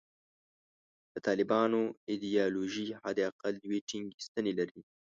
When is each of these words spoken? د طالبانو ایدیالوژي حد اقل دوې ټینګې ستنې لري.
د 1.13 1.15
طالبانو 1.27 1.81
ایدیالوژي 2.09 2.87
حد 3.01 3.17
اقل 3.29 3.53
دوې 3.65 3.79
ټینګې 3.89 4.19
ستنې 4.27 4.51
لري. 4.59 4.81